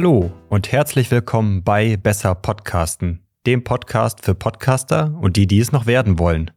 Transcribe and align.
Hallo 0.00 0.30
und 0.48 0.70
herzlich 0.70 1.10
willkommen 1.10 1.64
bei 1.64 1.96
Besser 1.96 2.36
Podcasten, 2.36 3.26
dem 3.48 3.64
Podcast 3.64 4.24
für 4.24 4.36
Podcaster 4.36 5.12
und 5.20 5.36
die, 5.36 5.48
die 5.48 5.58
es 5.58 5.72
noch 5.72 5.86
werden 5.86 6.20
wollen. 6.20 6.52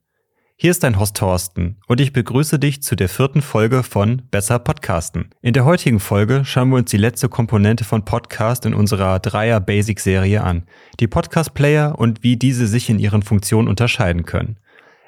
Hier 0.57 0.69
ist 0.69 0.83
dein 0.83 0.99
Host 0.99 1.17
Thorsten 1.17 1.79
und 1.87 1.99
ich 1.99 2.13
begrüße 2.13 2.59
dich 2.59 2.83
zu 2.83 2.95
der 2.95 3.09
vierten 3.09 3.41
Folge 3.41 3.81
von 3.81 4.21
Besser 4.29 4.59
Podcasten. 4.59 5.31
In 5.41 5.53
der 5.53 5.65
heutigen 5.65 5.99
Folge 5.99 6.45
schauen 6.45 6.69
wir 6.69 6.77
uns 6.77 6.91
die 6.91 6.97
letzte 6.97 7.29
Komponente 7.29 7.83
von 7.83 8.05
Podcast 8.05 8.67
in 8.67 8.75
unserer 8.75 9.17
Dreier 9.17 9.59
Basic 9.59 9.99
Serie 9.99 10.43
an, 10.43 10.67
die 10.99 11.07
Podcast 11.07 11.55
Player 11.55 11.97
und 11.97 12.21
wie 12.21 12.37
diese 12.37 12.67
sich 12.67 12.91
in 12.91 12.99
ihren 12.99 13.23
Funktionen 13.23 13.67
unterscheiden 13.67 14.23
können. 14.23 14.59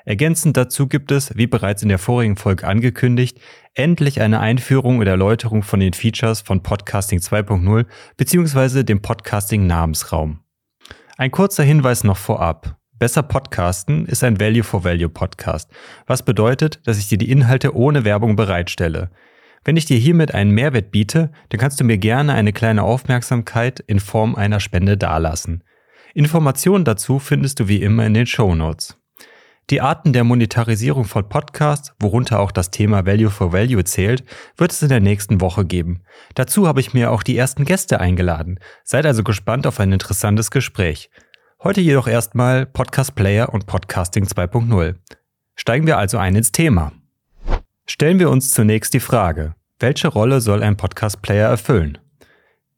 Ergänzend 0.06 0.58
dazu 0.58 0.88
gibt 0.88 1.12
es, 1.12 1.36
wie 1.38 1.48
bereits 1.48 1.82
in 1.82 1.90
der 1.90 1.98
vorigen 1.98 2.36
Folge 2.36 2.68
angekündigt, 2.68 3.40
endlich 3.74 4.20
eine 4.20 4.42
Einführung 4.42 5.00
und 5.00 5.08
Erläuterung 5.08 5.64
von 5.64 5.80
den 5.80 5.94
Features 5.94 6.42
von 6.42 6.62
Podcasting 6.62 7.20
2.0 7.20 7.86
bzw. 8.18 8.84
dem 8.84 9.02
Podcasting 9.02 9.66
Namensraum. 9.66 10.42
Ein 11.18 11.32
kurzer 11.32 11.64
Hinweis 11.64 12.04
noch 12.04 12.18
vorab. 12.18 12.78
Besser 13.00 13.24
Podcasten 13.24 14.06
ist 14.06 14.24
ein 14.24 14.40
Value-for-Value-Podcast, 14.40 15.70
was 16.06 16.24
bedeutet, 16.24 16.82
dass 16.86 16.98
ich 16.98 17.08
dir 17.08 17.18
die 17.18 17.32
Inhalte 17.32 17.76
ohne 17.76 18.04
Werbung 18.04 18.36
bereitstelle. 18.36 19.10
Wenn 19.64 19.78
ich 19.78 19.86
dir 19.86 19.98
hiermit 19.98 20.34
einen 20.34 20.52
Mehrwert 20.52 20.92
biete, 20.92 21.32
dann 21.50 21.60
kannst 21.60 21.80
du 21.80 21.86
mir 21.86 21.98
gerne 21.98 22.34
eine 22.34 22.52
kleine 22.52 22.84
Aufmerksamkeit 22.84 23.80
in 23.80 24.00
Form 24.00 24.36
einer 24.36 24.60
Spende 24.60 24.98
dalassen. 24.98 25.64
Informationen 26.14 26.86
dazu 26.86 27.20
findest 27.20 27.60
du 27.60 27.68
wie 27.68 27.82
immer 27.82 28.06
in 28.06 28.14
den 28.14 28.26
Show 28.26 28.54
Notes. 28.54 28.98
Die 29.70 29.80
Arten 29.80 30.12
der 30.12 30.26
Monetarisierung 30.26 31.06
von 31.06 31.30
Podcasts, 31.30 31.94
worunter 32.00 32.40
auch 32.40 32.52
das 32.52 32.70
Thema 32.70 33.06
Value 33.06 33.30
for 33.30 33.54
Value 33.54 33.84
zählt, 33.86 34.26
wird 34.58 34.74
es 34.74 34.82
in 34.82 34.90
der 34.90 35.00
nächsten 35.00 35.40
Woche 35.40 35.64
geben. 35.64 36.04
Dazu 36.36 36.68
habe 36.68 36.82
ich 36.82 36.94
mir 36.94 37.12
auch 37.12 37.24
die 37.24 37.38
ersten 37.38 37.64
Gäste 37.64 38.02
eingeladen. 38.02 38.60
Seid 38.84 39.06
also 39.06 39.24
gespannt 39.24 39.66
auf 39.66 39.80
ein 39.80 39.94
interessantes 39.94 40.52
Gespräch. 40.52 41.10
Heute 41.64 41.80
jedoch 41.80 42.08
erstmal 42.08 42.66
Podcast 42.66 43.16
Player 43.16 43.54
und 43.54 43.66
Podcasting 43.66 44.26
2.0. 44.26 44.96
Steigen 45.56 45.88
wir 45.88 45.98
also 45.98 46.18
ein 46.18 46.36
ins 46.36 46.52
Thema. 46.52 46.92
Stellen 47.86 48.20
wir 48.20 48.30
uns 48.30 48.52
zunächst 48.52 48.94
die 48.94 49.00
Frage, 49.00 49.56
welche 49.80 50.10
Rolle 50.10 50.42
soll 50.42 50.62
ein 50.62 50.76
Podcast 50.76 51.22
Player 51.22 51.50
erfüllen? 51.50 52.00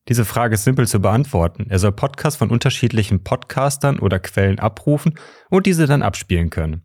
Diese 0.08 0.26
Frage 0.26 0.54
ist 0.54 0.64
simpel 0.64 0.88
zu 0.88 1.00
beantworten. 1.00 1.66
Er 1.70 1.80
soll 1.80 1.92
Podcasts 1.92 2.38
von 2.38 2.52
unterschiedlichen 2.52 3.24
Podcastern 3.24 3.98
oder 3.98 4.20
Quellen 4.20 4.60
abrufen 4.60 5.16
und 5.50 5.66
diese 5.66 5.88
dann 5.88 6.04
abspielen 6.04 6.52
können. 6.52 6.84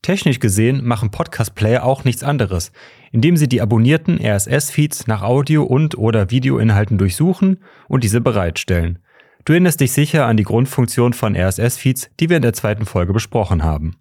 Technisch 0.00 0.38
gesehen 0.38 0.84
machen 0.84 1.10
Podcast 1.10 1.54
Player 1.54 1.84
auch 1.84 2.04
nichts 2.04 2.22
anderes, 2.22 2.72
indem 3.10 3.36
sie 3.36 3.48
die 3.48 3.60
abonnierten 3.60 4.20
RSS-Feeds 4.20 5.06
nach 5.06 5.22
Audio- 5.22 5.64
und 5.64 5.98
oder 5.98 6.30
Videoinhalten 6.30 6.98
durchsuchen 6.98 7.58
und 7.88 8.04
diese 8.04 8.20
bereitstellen. 8.20 8.98
Du 9.44 9.52
erinnerst 9.52 9.80
dich 9.80 9.92
sicher 9.92 10.26
an 10.26 10.36
die 10.36 10.44
Grundfunktion 10.44 11.14
von 11.14 11.34
RSS-Feeds, 11.34 12.10
die 12.20 12.28
wir 12.28 12.36
in 12.36 12.42
der 12.42 12.52
zweiten 12.52 12.86
Folge 12.86 13.12
besprochen 13.12 13.64
haben. 13.64 13.96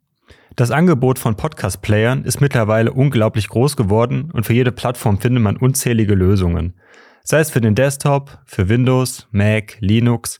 Das 0.56 0.70
Angebot 0.70 1.18
von 1.18 1.36
Podcast-Playern 1.36 2.26
ist 2.26 2.42
mittlerweile 2.42 2.92
unglaublich 2.92 3.48
groß 3.48 3.76
geworden 3.76 4.30
und 4.34 4.46
für 4.46 4.54
jede 4.54 4.72
Plattform 4.72 5.20
findet 5.20 5.42
man 5.42 5.58
unzählige 5.58 6.14
Lösungen. 6.14 6.76
Sei 7.24 7.40
es 7.40 7.52
für 7.52 7.62
den 7.62 7.76
Desktop, 7.76 8.40
für 8.46 8.70
Windows, 8.70 9.28
Mac, 9.32 9.78
Linux, 9.80 10.40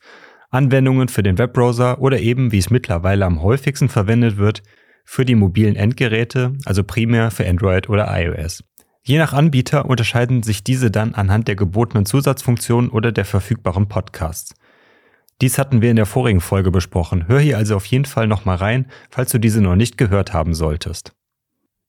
Anwendungen 0.50 1.08
für 1.08 1.24
den 1.24 1.38
Webbrowser 1.38 2.02
oder 2.02 2.20
eben, 2.20 2.52
wie 2.52 2.58
es 2.58 2.70
mittlerweile 2.70 3.26
am 3.26 3.42
häufigsten 3.42 3.90
verwendet 3.90 4.38
wird, 4.38 4.64
für 5.06 5.26
die 5.26 5.36
mobilen 5.36 5.76
Endgeräte, 5.76 6.54
also 6.66 6.84
primär 6.84 7.32
für 7.32 7.48
Android 7.48 7.90
oder 7.90 8.08
iOS. 8.12 8.64
Je 9.04 9.18
nach 9.18 9.34
Anbieter 9.34 9.86
unterscheiden 9.86 10.44
sich 10.44 10.64
diese 10.64 10.92
dann 10.92 11.16
anhand 11.16 11.48
der 11.48 11.56
gebotenen 11.56 12.06
Zusatzfunktionen 12.06 12.92
oder 12.92 13.12
der 13.12 13.26
verfügbaren 13.26 13.88
Podcasts. 13.88 14.54
Dies 15.42 15.58
hatten 15.58 15.82
wir 15.82 15.90
in 15.90 15.96
der 15.96 16.06
vorigen 16.06 16.42
Folge 16.42 16.70
besprochen. 16.70 17.28
Hör 17.28 17.40
hier 17.40 17.58
also 17.58 17.76
auf 17.76 17.86
jeden 17.86 18.06
Fall 18.06 18.28
nochmal 18.28 18.58
rein, 18.58 18.86
falls 19.10 19.32
du 19.32 19.40
diese 19.40 19.60
noch 19.60 19.76
nicht 19.76 19.98
gehört 19.98 20.34
haben 20.34 20.54
solltest. 20.54 21.14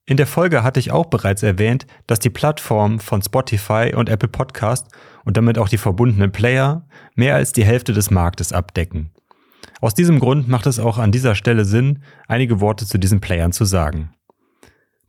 In 0.05 0.17
der 0.17 0.27
Folge 0.27 0.65
hatte 0.65 0.81
ich 0.81 0.91
auch 0.91 1.07
bereits 1.07 1.45
erwähnt, 1.45 1.87
dass 2.09 2.19
die 2.19 2.31
Plattformen 2.31 2.99
von 2.99 3.23
Spotify 3.23 3.93
und 3.95 4.09
Apple 4.09 4.29
Podcast 4.29 4.89
und 5.25 5.37
damit 5.37 5.59
auch 5.59 5.69
die 5.69 5.79
verbundenen 5.79 6.33
Player 6.33 6.87
mehr 7.15 7.37
als 7.37 7.53
die 7.53 7.65
Hälfte 7.65 7.93
des 7.93 8.11
Marktes 8.11 8.53
abdecken. 8.53 9.11
Aus 9.81 9.95
diesem 9.95 10.19
Grund 10.19 10.49
macht 10.49 10.67
es 10.67 10.81
auch 10.81 10.99
an 10.99 11.13
dieser 11.13 11.37
Stelle 11.37 11.65
Sinn, 11.65 12.03
einige 12.27 12.61
Worte 12.61 12.85
zu 12.87 12.99
diesen 12.99 13.21
Playern 13.21 13.53
zu 13.53 13.65
sagen. 13.65 14.13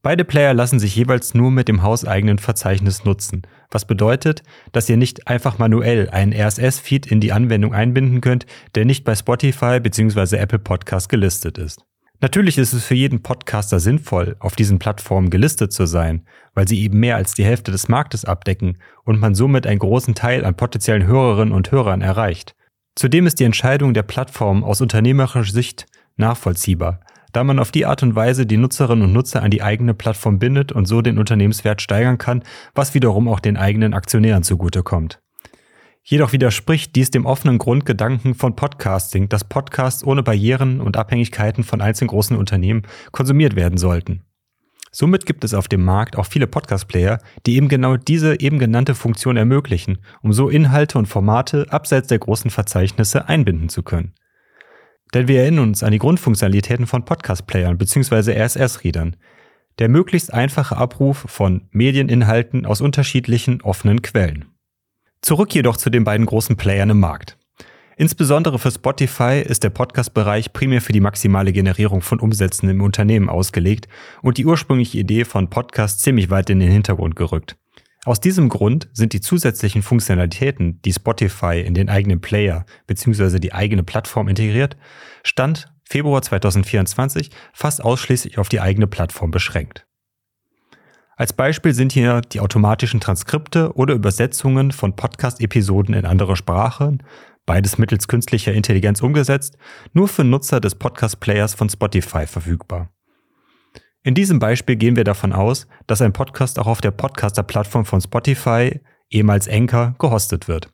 Beide 0.04 0.26
Player 0.26 0.54
lassen 0.54 0.80
sich 0.80 0.96
jeweils 0.96 1.34
nur 1.34 1.50
mit 1.50 1.70
dem 1.70 1.82
hauseigenen 1.82 2.38
Verzeichnis 2.38 3.06
nutzen, 3.06 3.44
was 3.72 3.86
bedeutet, 3.86 4.44
dass 4.74 4.90
ihr 4.90 4.98
nicht 4.98 5.28
einfach 5.28 5.60
manuell 5.60 6.10
einen 6.10 6.34
RSS-Feed 6.34 7.08
in 7.08 7.22
die 7.22 7.32
Anwendung 7.32 7.74
einbinden 7.74 8.20
könnt, 8.20 8.46
der 8.76 8.86
nicht 8.86 9.06
bei 9.06 9.16
Spotify 9.16 9.80
bzw. 9.80 10.36
Apple 10.36 10.60
Podcast 10.60 11.08
gelistet 11.08 11.58
ist. 11.58 11.84
Natürlich 12.24 12.58
ist 12.58 12.72
es 12.72 12.86
für 12.86 12.96
jeden 12.96 13.22
Podcaster 13.22 13.82
sinnvoll, 13.82 14.38
auf 14.40 14.56
diesen 14.56 14.80
Plattformen 14.80 15.30
gelistet 15.30 15.74
zu 15.74 15.86
sein, 15.86 16.26
weil 16.54 16.66
sie 16.66 16.82
eben 16.82 16.98
mehr 16.98 17.18
als 17.18 17.34
die 17.34 17.44
Hälfte 17.44 17.70
des 17.70 17.90
Marktes 17.90 18.24
abdecken 18.24 18.78
und 19.04 19.20
man 19.20 19.36
somit 19.36 19.68
einen 19.68 19.80
großen 19.80 20.16
Teil 20.16 20.46
an 20.46 20.56
potenziellen 20.56 21.06
Hörerinnen 21.06 21.54
und 21.54 21.74
Hörern 21.74 22.00
erreicht. 22.00 22.56
Zudem 22.96 23.28
ist 23.28 23.42
die 23.42 23.44
Entscheidung 23.44 23.94
der 23.94 24.04
Plattform 24.04 24.64
aus 24.64 24.80
unternehmerischer 24.80 25.44
Sicht 25.44 25.86
nachvollziehbar, 26.16 27.02
da 27.34 27.44
man 27.44 27.60
auf 27.60 27.72
die 27.72 27.86
Art 27.86 28.04
und 28.04 28.16
Weise 28.16 28.46
die 28.46 28.56
Nutzerinnen 28.56 29.04
und 29.04 29.12
Nutzer 29.12 29.44
an 29.44 29.52
die 29.52 29.62
eigene 29.62 29.94
Plattform 29.94 30.40
bindet 30.40 30.72
und 30.72 30.86
so 30.86 31.02
den 31.02 31.18
Unternehmenswert 31.18 31.82
steigern 31.82 32.20
kann, 32.20 32.44
was 32.74 32.94
wiederum 32.94 33.28
auch 33.28 33.42
den 33.42 33.58
eigenen 33.58 33.94
Aktionären 33.94 34.44
zugutekommt. 34.44 35.20
Jedoch 36.06 36.34
widerspricht 36.34 36.98
dies 36.98 37.12
dem 37.12 37.26
offenen 37.26 37.58
Grundgedanken 37.58 38.36
von 38.36 38.58
Podcasting, 38.58 39.30
dass 39.30 39.46
Podcasts 39.46 40.04
ohne 40.04 40.22
Barrieren 40.22 40.82
und 40.82 40.98
Abhängigkeiten 40.98 41.64
von 41.64 41.80
einzelnen 41.80 42.10
großen 42.10 42.36
Unternehmen 42.36 42.84
konsumiert 43.14 43.56
werden 43.56 43.78
sollten. 43.78 44.24
Somit 44.92 45.26
gibt 45.26 45.44
es 45.44 45.54
auf 45.54 45.68
dem 45.68 45.84
Markt 45.84 46.18
auch 46.18 46.28
viele 46.28 46.46
Podcast-Player, 46.46 47.20
die 47.46 47.56
eben 47.56 47.70
genau 47.70 47.96
diese 47.98 48.40
eben 48.42 48.60
genannte 48.60 48.96
Funktion 48.96 49.38
ermöglichen, 49.38 50.00
um 50.22 50.34
so 50.34 50.50
Inhalte 50.50 51.00
und 51.00 51.08
Formate 51.08 51.66
abseits 51.72 52.10
der 52.10 52.20
großen 52.20 52.52
Verzeichnisse 52.52 53.28
einbinden 53.28 53.70
zu 53.70 53.82
können. 53.82 54.14
Denn 55.14 55.28
wir 55.28 55.42
erinnern 55.42 55.70
uns 55.70 55.84
an 55.84 55.92
die 55.92 56.00
Grundfunktionalitäten 56.00 56.86
von 56.86 57.06
Podcast-Playern 57.06 57.78
bzw. 57.78 58.34
RSS-Readern. 58.34 59.16
Der 59.80 59.90
möglichst 59.90 60.34
einfache 60.34 60.78
Abruf 60.78 61.26
von 61.28 61.68
Medieninhalten 61.72 62.66
aus 62.66 62.82
unterschiedlichen 62.82 63.62
offenen 63.62 64.02
Quellen. 64.02 64.53
Zurück 65.24 65.56
jedoch 65.56 65.78
zu 65.78 65.90
den 65.90 66.04
beiden 66.04 66.26
großen 66.26 66.58
Playern 66.58 66.90
im 66.90 67.00
Markt. 67.00 67.38
Insbesondere 67.96 68.60
für 68.60 68.72
Spotify 68.72 69.42
ist 69.42 69.64
der 69.64 69.70
Podcast-Bereich 69.70 70.52
primär 70.52 70.82
für 70.82 70.92
die 70.92 71.00
maximale 71.00 71.54
Generierung 71.54 72.02
von 72.02 72.20
Umsätzen 72.20 72.68
im 72.68 72.82
Unternehmen 72.82 73.30
ausgelegt 73.30 73.88
und 74.22 74.38
die 74.38 74.46
ursprüngliche 74.46 74.98
Idee 74.98 75.24
von 75.24 75.50
Podcasts 75.50 76.02
ziemlich 76.02 76.30
weit 76.30 76.50
in 76.50 76.60
den 76.60 76.70
Hintergrund 76.70 77.16
gerückt. 77.16 77.56
Aus 78.04 78.20
diesem 78.20 78.50
Grund 78.50 78.90
sind 78.92 79.14
die 79.14 79.22
zusätzlichen 79.22 79.82
Funktionalitäten, 79.82 80.82
die 80.82 80.92
Spotify 80.92 81.62
in 81.62 81.74
den 81.74 81.88
eigenen 81.88 82.20
Player 82.20 82.66
bzw. 82.88 83.40
die 83.40 83.54
eigene 83.54 83.84
Plattform 83.84 84.28
integriert, 84.28 84.76
Stand 85.24 85.74
Februar 85.86 86.22
2024 86.22 87.30
fast 87.54 87.82
ausschließlich 87.82 88.40
auf 88.40 88.50
die 88.50 88.60
eigene 88.60 88.88
Plattform 88.88 89.32
beschränkt. 89.32 89.88
Als 91.24 91.32
Beispiel 91.32 91.74
sind 91.74 91.94
hier 91.94 92.20
die 92.20 92.42
automatischen 92.42 93.00
Transkripte 93.00 93.78
oder 93.78 93.94
Übersetzungen 93.94 94.74
von 94.74 94.98
Podcast-Episoden 94.98 95.96
in 95.96 96.06
andere 96.06 96.36
Sprachen, 96.36 97.02
beides 97.46 97.78
mittels 97.78 98.10
künstlicher 98.10 98.52
Intelligenz 98.52 99.00
umgesetzt, 99.00 99.58
nur 99.94 100.10
für 100.10 100.26
Nutzer 100.26 100.60
des 100.60 100.76
Podcast-Players 100.76 101.54
von 101.54 101.70
Spotify 101.70 102.28
verfügbar. 102.28 102.90
In 104.04 104.16
diesem 104.16 104.40
Beispiel 104.40 104.76
gehen 104.76 104.98
wir 104.98 105.06
davon 105.06 105.32
aus, 105.32 105.66
dass 105.88 106.02
ein 106.02 106.12
Podcast 106.12 106.60
auch 106.60 106.68
auf 106.68 106.82
der 106.82 106.92
Podcaster-Plattform 106.92 107.86
von 107.86 108.02
Spotify, 108.02 108.82
ehemals 109.10 109.48
Anchor, 109.48 109.96
gehostet 110.00 110.50
wird. 110.50 110.74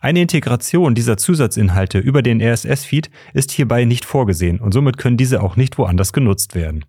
Eine 0.00 0.20
Integration 0.20 0.94
dieser 0.94 1.16
Zusatzinhalte 1.16 1.98
über 1.98 2.22
den 2.22 2.40
RSS-Feed 2.40 3.10
ist 3.32 3.50
hierbei 3.50 3.86
nicht 3.86 4.04
vorgesehen 4.04 4.60
und 4.60 4.70
somit 4.70 4.98
können 4.98 5.16
diese 5.16 5.42
auch 5.42 5.56
nicht 5.56 5.78
woanders 5.78 6.12
genutzt 6.12 6.54
werden. 6.54 6.84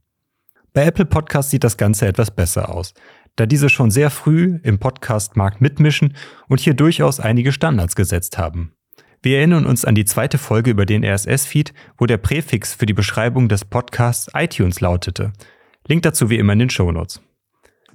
Bei 0.75 0.83
Apple 0.87 1.05
Podcasts 1.05 1.51
sieht 1.51 1.63
das 1.63 1.77
Ganze 1.77 2.05
etwas 2.05 2.31
besser 2.31 2.67
aus, 2.67 2.93
da 3.37 3.45
diese 3.45 3.69
schon 3.69 3.91
sehr 3.91 4.09
früh 4.09 4.59
im 4.61 4.77
Podcast-Markt 4.77 5.61
mitmischen 5.61 6.17
und 6.49 6.59
hier 6.59 6.73
durchaus 6.73 7.21
einige 7.21 7.53
Standards 7.53 7.95
gesetzt 7.95 8.37
haben. 8.37 8.73
Wir 9.21 9.37
erinnern 9.37 9.65
uns 9.65 9.85
an 9.85 9.95
die 9.95 10.03
zweite 10.03 10.37
Folge 10.37 10.71
über 10.71 10.85
den 10.85 11.05
RSS-Feed, 11.05 11.73
wo 11.97 12.07
der 12.07 12.17
Präfix 12.17 12.73
für 12.73 12.85
die 12.85 12.93
Beschreibung 12.93 13.47
des 13.47 13.63
Podcasts 13.63 14.29
iTunes 14.33 14.81
lautete. 14.81 15.31
Link 15.87 16.03
dazu 16.03 16.29
wie 16.29 16.37
immer 16.37 16.51
in 16.51 16.59
den 16.59 16.69
Shownotes. 16.69 17.21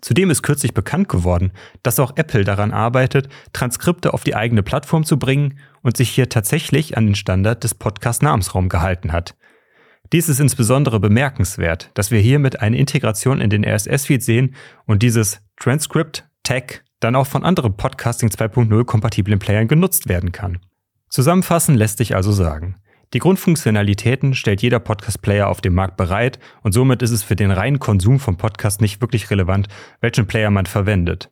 Zudem 0.00 0.30
ist 0.30 0.42
kürzlich 0.42 0.72
bekannt 0.72 1.10
geworden, 1.10 1.52
dass 1.82 2.00
auch 2.00 2.16
Apple 2.16 2.44
daran 2.44 2.72
arbeitet, 2.72 3.28
Transkripte 3.52 4.14
auf 4.14 4.24
die 4.24 4.36
eigene 4.36 4.62
Plattform 4.62 5.04
zu 5.04 5.18
bringen 5.18 5.58
und 5.82 5.98
sich 5.98 6.08
hier 6.08 6.30
tatsächlich 6.30 6.96
an 6.96 7.04
den 7.04 7.14
Standard 7.14 7.62
des 7.62 7.74
Podcast-Namensraum 7.74 8.70
gehalten 8.70 9.12
hat. 9.12 9.34
Dies 10.12 10.28
ist 10.28 10.40
insbesondere 10.40 10.98
bemerkenswert, 10.98 11.90
dass 11.94 12.10
wir 12.10 12.18
hiermit 12.18 12.60
eine 12.60 12.76
Integration 12.78 13.40
in 13.40 13.48
den 13.48 13.64
RSS-Feed 13.64 14.22
sehen 14.22 14.56
und 14.84 15.04
dieses 15.04 15.40
Transcript 15.56 16.28
Tag 16.42 16.82
dann 16.98 17.14
auch 17.14 17.28
von 17.28 17.44
anderen 17.44 17.76
Podcasting 17.76 18.28
2.0 18.28 18.84
kompatiblen 18.84 19.38
Playern 19.38 19.68
genutzt 19.68 20.08
werden 20.08 20.32
kann. 20.32 20.58
Zusammenfassend 21.10 21.78
lässt 21.78 21.98
sich 21.98 22.16
also 22.16 22.32
sagen, 22.32 22.74
die 23.12 23.18
Grundfunktionalitäten 23.18 24.34
stellt 24.34 24.62
jeder 24.62 24.78
Podcast-Player 24.78 25.48
auf 25.48 25.60
dem 25.60 25.74
Markt 25.74 25.96
bereit 25.96 26.38
und 26.62 26.72
somit 26.72 27.02
ist 27.02 27.10
es 27.10 27.24
für 27.24 27.34
den 27.34 27.50
reinen 27.50 27.78
Konsum 27.80 28.20
von 28.20 28.36
Podcasts 28.36 28.80
nicht 28.80 29.00
wirklich 29.00 29.30
relevant, 29.30 29.68
welchen 30.00 30.26
Player 30.26 30.50
man 30.50 30.66
verwendet. 30.66 31.30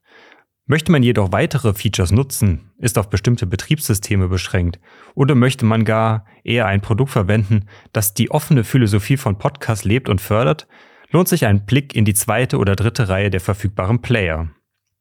Möchte 0.70 0.92
man 0.92 1.02
jedoch 1.02 1.32
weitere 1.32 1.72
Features 1.72 2.12
nutzen, 2.12 2.70
ist 2.76 2.98
auf 2.98 3.08
bestimmte 3.08 3.46
Betriebssysteme 3.46 4.28
beschränkt 4.28 4.78
oder 5.14 5.34
möchte 5.34 5.64
man 5.64 5.86
gar 5.86 6.26
eher 6.44 6.66
ein 6.66 6.82
Produkt 6.82 7.10
verwenden, 7.10 7.64
das 7.94 8.12
die 8.12 8.30
offene 8.30 8.64
Philosophie 8.64 9.16
von 9.16 9.38
Podcasts 9.38 9.86
lebt 9.86 10.10
und 10.10 10.20
fördert, 10.20 10.68
lohnt 11.10 11.26
sich 11.26 11.46
ein 11.46 11.64
Blick 11.64 11.96
in 11.96 12.04
die 12.04 12.12
zweite 12.12 12.58
oder 12.58 12.76
dritte 12.76 13.08
Reihe 13.08 13.30
der 13.30 13.40
verfügbaren 13.40 14.02
Player. 14.02 14.50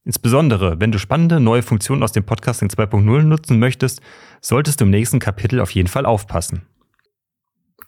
Insbesondere, 0.05 0.79
wenn 0.79 0.93
du 0.93 0.99
spannende 0.99 1.41
neue 1.41 1.63
Funktionen 1.63 2.01
aus 2.01 2.13
dem 2.13 2.23
Podcasting 2.23 2.69
2.0 2.69 3.23
nutzen 3.23 3.59
möchtest, 3.59 3.99
solltest 4.39 4.79
du 4.79 4.85
im 4.85 4.91
nächsten 4.91 5.19
Kapitel 5.19 5.59
auf 5.59 5.71
jeden 5.71 5.89
Fall 5.89 6.05
aufpassen. 6.05 6.65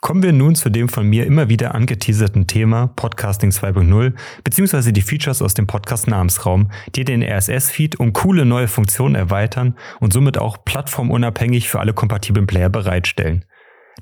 Kommen 0.01 0.23
wir 0.23 0.31
nun 0.31 0.55
zu 0.55 0.69
dem 0.69 0.87
von 0.87 1.07
mir 1.07 1.25
immer 1.25 1.49
wieder 1.49 1.75
angeteaserten 1.75 2.47
Thema 2.47 2.87
Podcasting 2.87 3.49
2.0 3.49 4.13
beziehungsweise 4.45 4.93
die 4.93 5.01
Features 5.01 5.41
aus 5.41 5.53
dem 5.53 5.67
Podcast-Namensraum, 5.67 6.71
die 6.95 7.03
den 7.03 7.21
RSS-Feed 7.21 7.99
um 7.99 8.13
coole 8.13 8.45
neue 8.45 8.69
Funktionen 8.69 9.15
erweitern 9.15 9.75
und 9.99 10.13
somit 10.13 10.37
auch 10.37 10.63
plattformunabhängig 10.63 11.67
für 11.67 11.81
alle 11.81 11.93
kompatiblen 11.93 12.47
Player 12.47 12.69
bereitstellen. 12.69 13.43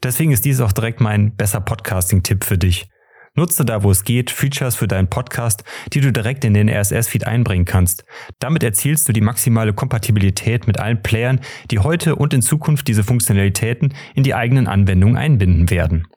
Deswegen 0.03 0.31
ist 0.31 0.45
dies 0.45 0.61
auch 0.61 0.71
direkt 0.71 1.01
mein 1.01 1.35
besser 1.35 1.61
Podcasting-Tipp 1.61 2.43
für 2.43 2.59
dich. 2.59 2.89
Nutze 3.37 3.63
da, 3.63 3.83
wo 3.83 3.91
es 3.91 4.03
geht, 4.03 4.31
Features 4.31 4.75
für 4.75 4.87
deinen 4.87 5.09
Podcast, 5.09 5.63
die 5.93 6.01
du 6.01 6.11
direkt 6.11 6.43
in 6.43 6.55
den 6.55 6.69
RSS-Feed 6.69 7.27
einbringen 7.27 7.65
kannst. 7.65 8.03
Damit 8.39 8.63
erzielst 8.63 9.07
du 9.07 9.13
die 9.13 9.21
maximale 9.21 9.73
Kompatibilität 9.73 10.65
mit 10.65 10.79
allen 10.79 11.03
Playern, 11.03 11.39
die 11.69 11.79
heute 11.79 12.15
und 12.15 12.33
in 12.33 12.41
Zukunft 12.41 12.87
diese 12.87 13.03
Funktionalitäten 13.03 13.93
in 14.15 14.23
die 14.23 14.33
eigenen 14.33 14.67
Anwendungen 14.67 15.17
einbinden 15.17 15.69
werden. 15.69 16.07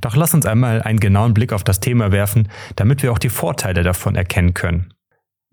Doch 0.00 0.14
lass 0.14 0.34
uns 0.34 0.46
einmal 0.46 0.82
einen 0.82 1.00
genauen 1.00 1.34
Blick 1.34 1.52
auf 1.52 1.64
das 1.64 1.80
Thema 1.80 2.12
werfen, 2.12 2.48
damit 2.76 3.02
wir 3.02 3.10
auch 3.10 3.18
die 3.18 3.28
Vorteile 3.28 3.82
davon 3.82 4.14
erkennen 4.14 4.54
können. 4.54 4.94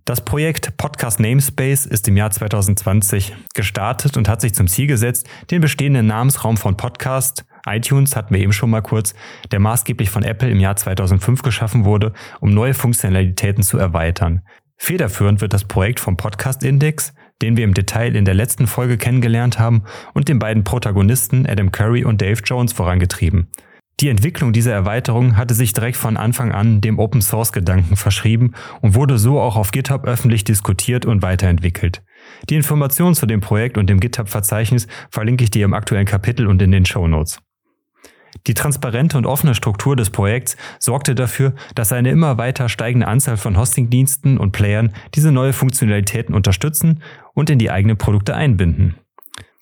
Das 0.05 0.23
Projekt 0.23 0.75
Podcast 0.77 1.19
Namespace 1.19 1.85
ist 1.85 2.07
im 2.07 2.17
Jahr 2.17 2.29
2020 2.29 3.35
gestartet 3.55 4.17
und 4.17 4.27
hat 4.27 4.41
sich 4.41 4.53
zum 4.53 4.67
Ziel 4.67 4.85
gesetzt, 4.85 5.27
den 5.49 5.61
bestehenden 5.61 6.07
Namensraum 6.07 6.57
von 6.57 6.75
Podcast 6.75 7.45
iTunes 7.65 8.15
hatten 8.15 8.33
wir 8.33 8.41
eben 8.41 8.53
schon 8.53 8.69
mal 8.69 8.81
kurz, 8.81 9.13
der 9.51 9.59
maßgeblich 9.59 10.09
von 10.09 10.23
Apple 10.23 10.49
im 10.49 10.59
Jahr 10.59 10.75
2005 10.75 11.41
geschaffen 11.41 11.85
wurde, 11.85 12.13
um 12.39 12.53
neue 12.53 12.73
Funktionalitäten 12.73 13.63
zu 13.63 13.77
erweitern. 13.77 14.41
Federführend 14.77 15.41
wird 15.41 15.53
das 15.53 15.63
Projekt 15.63 15.99
vom 15.99 16.17
Podcast 16.17 16.63
Index, 16.63 17.13
den 17.41 17.57
wir 17.57 17.63
im 17.63 17.73
Detail 17.73 18.15
in 18.15 18.25
der 18.25 18.33
letzten 18.33 18.67
Folge 18.67 18.97
kennengelernt 18.97 19.59
haben, 19.59 19.83
und 20.13 20.27
den 20.27 20.39
beiden 20.39 20.63
Protagonisten 20.63 21.45
Adam 21.45 21.71
Curry 21.71 22.03
und 22.03 22.21
Dave 22.21 22.41
Jones 22.43 22.73
vorangetrieben. 22.73 23.47
Die 23.99 24.09
Entwicklung 24.09 24.53
dieser 24.53 24.73
Erweiterung 24.73 25.37
hatte 25.37 25.53
sich 25.53 25.71
direkt 25.71 25.97
von 25.97 26.17
Anfang 26.17 26.51
an 26.51 26.81
dem 26.81 26.99
Open 26.99 27.21
Source 27.21 27.51
Gedanken 27.51 27.95
verschrieben 27.95 28.53
und 28.81 28.95
wurde 28.95 29.17
so 29.17 29.39
auch 29.39 29.55
auf 29.55 29.71
GitHub 29.71 30.05
öffentlich 30.05 30.43
diskutiert 30.43 31.05
und 31.05 31.21
weiterentwickelt. 31.21 32.01
Die 32.49 32.55
Informationen 32.55 33.13
zu 33.13 33.25
dem 33.25 33.39
Projekt 33.39 33.77
und 33.77 33.89
dem 33.89 33.99
GitHub-Verzeichnis 33.99 34.87
verlinke 35.11 35.43
ich 35.43 35.51
dir 35.51 35.65
im 35.65 35.73
aktuellen 35.73 36.05
Kapitel 36.05 36.47
und 36.47 36.61
in 36.61 36.71
den 36.71 36.85
Show 36.85 37.07
Notes. 37.07 37.39
Die 38.47 38.53
transparente 38.53 39.17
und 39.17 39.25
offene 39.25 39.55
Struktur 39.55 39.95
des 39.95 40.09
Projekts 40.09 40.57
sorgte 40.79 41.15
dafür, 41.15 41.53
dass 41.75 41.93
eine 41.93 42.11
immer 42.11 42.37
weiter 42.37 42.69
steigende 42.69 43.07
Anzahl 43.07 43.37
von 43.37 43.57
Hostingdiensten 43.57 44.37
und 44.37 44.51
Playern 44.51 44.93
diese 45.15 45.31
neue 45.31 45.53
Funktionalitäten 45.53 46.35
unterstützen 46.35 47.01
und 47.33 47.49
in 47.49 47.59
die 47.59 47.71
eigenen 47.71 47.97
Produkte 47.97 48.35
einbinden. 48.35 48.95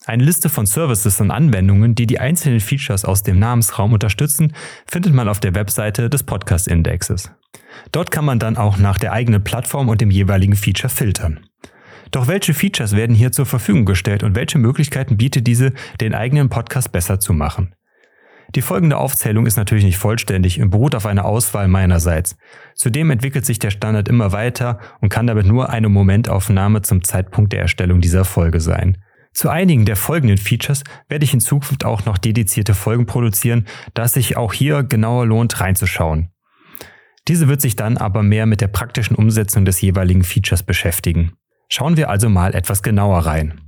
Eine 0.06 0.24
Liste 0.24 0.50
von 0.50 0.66
Services 0.66 1.22
und 1.22 1.30
Anwendungen, 1.30 1.94
die 1.94 2.08
die 2.08 2.20
einzelnen 2.20 2.60
Features 2.60 3.06
aus 3.06 3.22
dem 3.22 3.38
Namensraum 3.38 3.94
unterstützen, 3.94 4.54
findet 4.88 5.14
man 5.14 5.30
auf 5.30 5.40
der 5.40 5.54
Webseite 5.54 6.10
des 6.10 6.24
Podcast-Indexes. 6.24 7.32
Dort 7.92 8.10
kann 8.10 8.26
man 8.26 8.40
dann 8.40 8.58
auch 8.58 8.78
nach 8.78 8.98
der 8.98 9.14
eigenen 9.14 9.44
Plattform 9.44 9.90
und 9.90 10.02
dem 10.02 10.10
jeweiligen 10.10 10.56
Feature 10.56 10.90
filtern. 10.90 11.42
Doch 12.10 12.28
welche 12.28 12.56
Features 12.56 12.96
werden 12.96 13.16
hier 13.16 13.32
zur 13.32 13.46
Verfügung 13.46 13.86
gestellt 13.86 14.24
und 14.24 14.36
welche 14.36 14.58
Möglichkeiten 14.58 15.18
bietet 15.18 15.46
diese, 15.46 15.72
den 16.02 16.16
eigenen 16.16 16.50
Podcast 16.50 16.92
besser 16.92 17.20
zu 17.20 17.32
machen? 17.32 17.74
Die 18.56 18.62
folgende 18.62 18.98
Aufzählung 18.98 19.46
ist 19.46 19.56
natürlich 19.56 19.86
nicht 19.86 19.98
vollständig 19.98 20.62
und 20.62 20.72
beruht 20.72 20.94
auf 20.94 21.06
einer 21.06 21.24
Auswahl 21.24 21.70
meinerseits. 21.70 22.36
Zudem 22.76 23.10
entwickelt 23.10 23.46
sich 23.46 23.60
der 23.60 23.72
Standard 23.72 24.10
immer 24.10 24.34
weiter 24.34 24.80
und 25.00 25.10
kann 25.10 25.28
damit 25.28 25.46
nur 25.46 25.70
eine 25.70 25.88
Momentaufnahme 25.88 26.82
zum 26.82 27.04
Zeitpunkt 27.04 27.54
der 27.54 27.62
Erstellung 27.62 28.02
dieser 28.02 28.26
Folge 28.26 28.60
sein. 28.60 28.98
Zu 29.34 29.48
einigen 29.48 29.86
der 29.86 29.96
folgenden 29.96 30.38
Features 30.38 30.84
werde 31.08 31.24
ich 31.24 31.34
in 31.34 31.40
Zukunft 31.40 31.86
auch 31.86 32.04
noch 32.04 32.18
dedizierte 32.18 32.74
Folgen 32.74 33.06
produzieren, 33.06 33.66
da 33.94 34.04
es 34.04 34.14
sich 34.14 34.36
auch 34.36 34.52
hier 34.52 34.84
genauer 34.84 35.26
lohnt 35.26 35.62
reinzuschauen. 35.62 36.30
Diese 37.30 37.48
wird 37.48 37.62
sich 37.62 37.78
dann 37.78 37.96
aber 37.96 38.24
mehr 38.24 38.46
mit 38.46 38.60
der 38.60 38.68
praktischen 38.68 39.16
Umsetzung 39.16 39.64
des 39.64 39.80
jeweiligen 39.80 40.24
Features 40.24 40.64
beschäftigen. 40.64 41.34
Schauen 41.70 41.96
wir 41.96 42.10
also 42.10 42.28
mal 42.28 42.54
etwas 42.54 42.84
genauer 42.84 43.20
rein. 43.20 43.62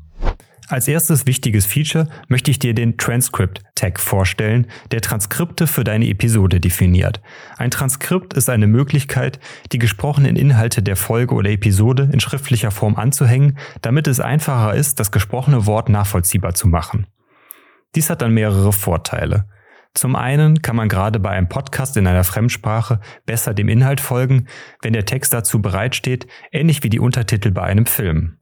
Als 0.69 0.87
erstes 0.87 1.27
wichtiges 1.27 1.65
Feature 1.65 2.07
möchte 2.29 2.49
ich 2.49 2.57
dir 2.57 2.73
den 2.73 2.97
Transcript-Tag 2.97 3.99
vorstellen, 3.99 4.67
der 4.91 5.01
Transkripte 5.01 5.67
für 5.67 5.83
deine 5.83 6.07
Episode 6.07 6.59
definiert. 6.59 7.21
Ein 7.57 7.69
Transkript 7.69 8.33
ist 8.33 8.49
eine 8.49 8.67
Möglichkeit, 8.67 9.39
die 9.73 9.77
gesprochenen 9.77 10.37
Inhalte 10.37 10.81
der 10.81 10.95
Folge 10.95 11.35
oder 11.35 11.49
Episode 11.49 12.09
in 12.13 12.21
schriftlicher 12.21 12.71
Form 12.71 12.95
anzuhängen, 12.95 13.57
damit 13.81 14.07
es 14.07 14.21
einfacher 14.21 14.73
ist, 14.73 14.99
das 14.99 15.11
gesprochene 15.11 15.65
Wort 15.65 15.89
nachvollziehbar 15.89 16.53
zu 16.53 16.67
machen. 16.67 17.07
Dies 17.95 18.09
hat 18.09 18.21
dann 18.21 18.33
mehrere 18.33 18.71
Vorteile. 18.71 19.49
Zum 19.93 20.15
einen 20.15 20.61
kann 20.61 20.75
man 20.75 20.89
gerade 20.89 21.19
bei 21.19 21.29
einem 21.29 21.49
Podcast 21.49 21.97
in 21.97 22.07
einer 22.07 22.23
Fremdsprache 22.23 22.99
besser 23.25 23.53
dem 23.53 23.69
Inhalt 23.69 24.01
folgen, 24.01 24.47
wenn 24.81 24.93
der 24.93 25.05
Text 25.05 25.33
dazu 25.33 25.61
bereitsteht, 25.61 26.25
ähnlich 26.51 26.83
wie 26.83 26.89
die 26.89 26.99
Untertitel 26.99 27.51
bei 27.51 27.63
einem 27.63 27.85
Film. 27.85 28.37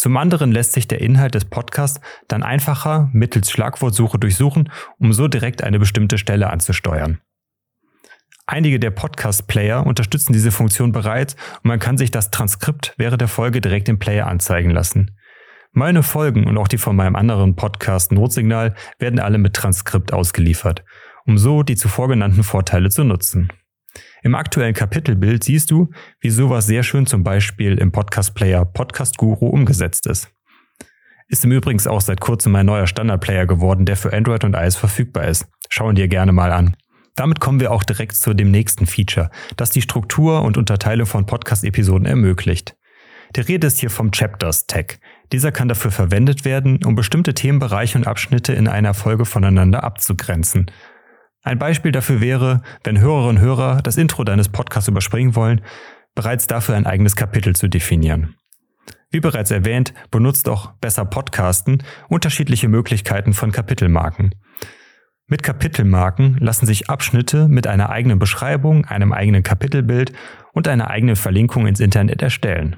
Zum 0.00 0.16
anderen 0.16 0.50
lässt 0.50 0.72
sich 0.72 0.88
der 0.88 1.02
Inhalt 1.02 1.34
des 1.34 1.44
Podcasts 1.44 2.00
dann 2.26 2.42
einfacher 2.42 3.10
mittels 3.12 3.50
Schlagwortsuche 3.50 4.18
durchsuchen, 4.18 4.72
um 4.96 5.12
so 5.12 5.28
direkt 5.28 5.62
eine 5.62 5.78
bestimmte 5.78 6.16
Stelle 6.16 6.48
anzusteuern. 6.48 7.20
Einige 8.46 8.80
der 8.80 8.92
Podcast-Player 8.92 9.86
unterstützen 9.86 10.32
diese 10.32 10.52
Funktion 10.52 10.92
bereits 10.92 11.34
und 11.56 11.66
man 11.66 11.80
kann 11.80 11.98
sich 11.98 12.10
das 12.10 12.30
Transkript 12.30 12.94
während 12.96 13.20
der 13.20 13.28
Folge 13.28 13.60
direkt 13.60 13.90
im 13.90 13.98
Player 13.98 14.26
anzeigen 14.26 14.70
lassen. 14.70 15.18
Meine 15.72 16.02
Folgen 16.02 16.46
und 16.46 16.56
auch 16.56 16.68
die 16.68 16.78
von 16.78 16.96
meinem 16.96 17.14
anderen 17.14 17.54
Podcast 17.54 18.10
Notsignal 18.10 18.74
werden 18.98 19.20
alle 19.20 19.36
mit 19.36 19.52
Transkript 19.52 20.14
ausgeliefert, 20.14 20.82
um 21.26 21.36
so 21.36 21.62
die 21.62 21.76
zuvor 21.76 22.08
genannten 22.08 22.42
Vorteile 22.42 22.88
zu 22.88 23.04
nutzen. 23.04 23.52
Im 24.22 24.34
aktuellen 24.34 24.74
Kapitelbild 24.74 25.44
siehst 25.44 25.70
du, 25.70 25.90
wie 26.20 26.30
sowas 26.30 26.66
sehr 26.66 26.82
schön 26.82 27.06
zum 27.06 27.24
Beispiel 27.24 27.78
im 27.78 27.90
Podcast-Player 27.90 28.66
Podcast 28.66 29.16
Guru 29.16 29.48
umgesetzt 29.48 30.06
ist. 30.06 30.30
Ist 31.28 31.44
im 31.44 31.52
Übrigen 31.52 31.84
auch 31.86 32.02
seit 32.02 32.20
kurzem 32.20 32.54
ein 32.56 32.66
neuer 32.66 32.86
Standard-Player 32.86 33.46
geworden, 33.46 33.86
der 33.86 33.96
für 33.96 34.12
Android 34.12 34.44
und 34.44 34.54
iOS 34.54 34.76
verfügbar 34.76 35.24
ist. 35.24 35.46
Schauen 35.70 35.94
dir 35.94 36.08
gerne 36.08 36.32
mal 36.32 36.52
an. 36.52 36.76
Damit 37.16 37.40
kommen 37.40 37.60
wir 37.60 37.72
auch 37.72 37.82
direkt 37.82 38.14
zu 38.16 38.34
dem 38.34 38.50
nächsten 38.50 38.86
Feature, 38.86 39.30
das 39.56 39.70
die 39.70 39.82
Struktur 39.82 40.42
und 40.42 40.58
Unterteilung 40.58 41.06
von 41.06 41.26
Podcast-Episoden 41.26 42.06
ermöglicht. 42.06 42.76
Die 43.36 43.40
Rede 43.40 43.68
ist 43.68 43.78
hier 43.78 43.90
vom 43.90 44.10
Chapters-Tag. 44.10 44.98
Dieser 45.32 45.52
kann 45.52 45.68
dafür 45.68 45.92
verwendet 45.92 46.44
werden, 46.44 46.84
um 46.84 46.94
bestimmte 46.94 47.32
Themenbereiche 47.32 47.96
und 47.96 48.06
Abschnitte 48.06 48.52
in 48.52 48.68
einer 48.68 48.92
Folge 48.92 49.24
voneinander 49.24 49.84
abzugrenzen 49.84 50.70
ein 51.42 51.58
Beispiel 51.58 51.92
dafür 51.92 52.20
wäre, 52.20 52.62
wenn 52.84 53.00
Hörerinnen 53.00 53.36
und 53.36 53.42
Hörer 53.42 53.80
das 53.82 53.96
Intro 53.96 54.24
deines 54.24 54.48
Podcasts 54.48 54.88
überspringen 54.88 55.34
wollen, 55.34 55.62
bereits 56.14 56.46
dafür 56.46 56.76
ein 56.76 56.86
eigenes 56.86 57.16
Kapitel 57.16 57.56
zu 57.56 57.68
definieren. 57.68 58.36
Wie 59.10 59.20
bereits 59.20 59.50
erwähnt, 59.50 59.92
benutzt 60.10 60.48
auch 60.48 60.72
Besser 60.80 61.04
Podcasten 61.04 61.82
unterschiedliche 62.08 62.68
Möglichkeiten 62.68 63.32
von 63.32 63.52
Kapitelmarken. 63.52 64.34
Mit 65.26 65.42
Kapitelmarken 65.42 66.36
lassen 66.38 66.66
sich 66.66 66.90
Abschnitte 66.90 67.48
mit 67.48 67.66
einer 67.66 67.90
eigenen 67.90 68.18
Beschreibung, 68.18 68.84
einem 68.84 69.12
eigenen 69.12 69.42
Kapitelbild 69.42 70.12
und 70.52 70.68
einer 70.68 70.90
eigenen 70.90 71.16
Verlinkung 71.16 71.66
ins 71.66 71.80
Internet 71.80 72.22
erstellen. 72.22 72.76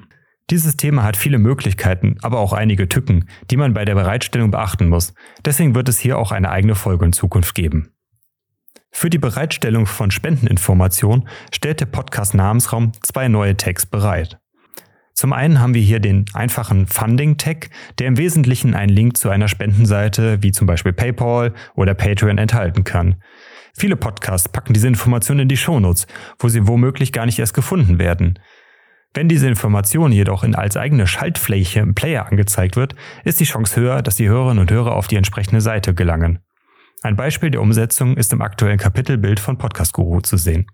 Dieses 0.49 0.75
Thema 0.75 1.03
hat 1.03 1.17
viele 1.17 1.39
Möglichkeiten, 1.39 2.17
aber 2.21 2.39
auch 2.39 2.53
einige 2.53 2.89
Tücken, 2.89 3.29
die 3.49 3.57
man 3.57 3.73
bei 3.73 3.85
der 3.85 3.95
Bereitstellung 3.95 4.51
beachten 4.51 4.89
muss. 4.89 5.13
Deswegen 5.45 5.73
wird 5.73 5.89
es 5.89 5.99
hier 5.99 6.17
auch 6.17 6.31
eine 6.31 6.49
eigene 6.49 6.75
Folge 6.75 7.05
in 7.05 7.13
Zukunft 7.13 7.55
geben. 7.55 7.92
Für 8.95 9.09
die 9.09 9.17
Bereitstellung 9.17 9.85
von 9.85 10.11
Spendeninformationen 10.11 11.27
stellt 11.51 11.81
der 11.81 11.87
Podcast 11.87 12.35
Namensraum 12.35 12.93
zwei 13.01 13.27
neue 13.27 13.57
Tags 13.57 13.85
bereit. 13.85 14.39
Zum 15.13 15.33
einen 15.33 15.59
haben 15.59 15.73
wir 15.73 15.81
hier 15.81 15.99
den 15.99 16.25
einfachen 16.33 16.87
Funding-Tag, 16.87 17.69
der 17.99 18.07
im 18.07 18.17
Wesentlichen 18.17 18.75
einen 18.75 18.91
Link 18.91 19.17
zu 19.17 19.29
einer 19.29 19.47
Spendenseite 19.47 20.41
wie 20.41 20.51
zum 20.51 20.67
Beispiel 20.67 20.93
PayPal 20.93 21.53
oder 21.75 21.95
Patreon 21.95 22.37
enthalten 22.37 22.83
kann. 22.83 23.21
Viele 23.75 23.95
Podcasts 23.95 24.47
packen 24.47 24.73
diese 24.73 24.87
Informationen 24.87 25.41
in 25.41 25.49
die 25.49 25.57
Shownotes, 25.57 26.07
wo 26.39 26.47
sie 26.47 26.67
womöglich 26.67 27.11
gar 27.11 27.25
nicht 27.25 27.39
erst 27.39 27.55
gefunden 27.55 27.99
werden. 27.99 28.39
Wenn 29.13 29.27
diese 29.27 29.47
Information 29.47 30.11
jedoch 30.11 30.43
in 30.43 30.55
als 30.55 30.77
eigene 30.77 31.07
Schaltfläche 31.07 31.79
im 31.81 31.93
Player 31.93 32.27
angezeigt 32.27 32.75
wird, 32.75 32.95
ist 33.23 33.39
die 33.39 33.45
Chance 33.45 33.79
höher, 33.79 34.01
dass 34.01 34.15
die 34.15 34.29
Hörerinnen 34.29 34.61
und 34.61 34.71
Hörer 34.71 34.95
auf 34.95 35.07
die 35.07 35.17
entsprechende 35.17 35.61
Seite 35.61 35.93
gelangen. 35.93 36.39
Ein 37.03 37.17
Beispiel 37.17 37.51
der 37.51 37.61
Umsetzung 37.61 38.15
ist 38.15 38.31
im 38.31 38.41
aktuellen 38.41 38.77
Kapitelbild 38.77 39.41
von 39.41 39.57
Podcast 39.57 39.91
Guru 39.91 40.21
zu 40.21 40.37
sehen. 40.37 40.67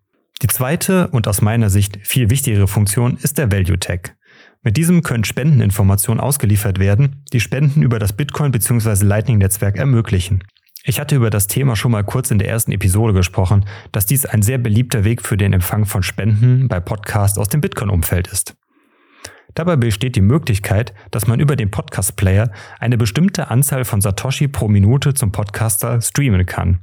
Die 0.44 0.48
zweite 0.48 1.08
und 1.08 1.28
aus 1.28 1.42
meiner 1.42 1.72
Sicht 1.72 1.98
viel 2.04 2.30
wichtigere 2.30 2.68
Funktion 2.68 3.18
ist 3.20 3.40
der 3.40 3.52
Value 3.52 3.80
Tag. 3.80 4.16
Mit 4.62 4.78
diesem 4.78 5.02
können 5.02 5.24
Spendeninformationen 5.24 6.22
ausgeliefert 6.22 6.78
werden, 6.78 7.26
die 7.34 7.40
Spenden 7.40 7.82
über 7.82 7.98
das 7.98 8.14
Bitcoin 8.14 8.52
bzw. 8.52 9.04
Lightning-Netzwerk 9.04 9.78
ermöglichen. 9.78 10.44
Ich 10.84 11.00
hatte 11.00 11.16
über 11.16 11.32
das 11.32 11.48
Thema 11.48 11.76
schon 11.76 11.92
mal 11.92 12.04
kurz 12.04 12.30
in 12.30 12.38
der 12.38 12.48
ersten 12.48 12.74
Episode 12.74 13.14
gesprochen, 13.14 13.66
dass 13.92 14.06
dies 14.06 14.28
ein 14.28 14.44
sehr 14.44 14.60
beliebter 14.60 15.04
Weg 15.04 15.24
für 15.24 15.36
den 15.36 15.52
Empfang 15.52 15.88
von 15.88 16.04
Spenden 16.04 16.68
bei 16.68 16.80
Podcasts 16.80 17.40
aus 17.40 17.48
dem 17.48 17.62
Bitcoin-Umfeld 17.62 18.28
ist. 18.28 18.56
Dabei 19.60 19.76
besteht 19.76 20.16
die 20.16 20.22
Möglichkeit, 20.22 20.94
dass 21.12 21.28
man 21.28 21.42
über 21.42 21.58
den 21.58 21.70
Podcast-Player 21.70 22.50
eine 22.80 22.98
bestimmte 22.98 23.50
Anzahl 23.50 23.84
von 23.84 24.00
Satoshi 24.00 24.48
pro 24.48 24.70
Minute 24.70 25.14
zum 25.14 25.34
Podcaster 25.34 26.00
streamen 26.00 26.46
kann. 26.46 26.80